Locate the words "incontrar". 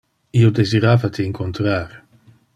1.33-1.87